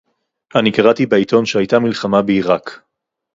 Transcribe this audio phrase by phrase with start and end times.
[0.55, 2.81] אני קראתי בעיתון שהיתה מלחמה בעירק